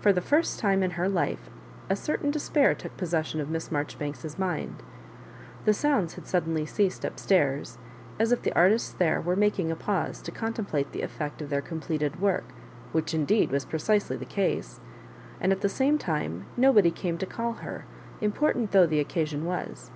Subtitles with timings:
[0.00, 1.50] For the first time m her life
[1.90, 4.82] a certain despair took possession of Miss Marjoribanks's mind.
[5.66, 7.76] The sounds had sud denly ceased up stairs,
[8.18, 11.60] as if the artists there were making a pause to contemplate the effect of their
[11.60, 12.44] completed work—
[12.92, 14.80] which indeed was pre cisely the case—
[15.42, 17.84] and at the same time nobody came to call' her,
[18.22, 19.90] important though the occasion was.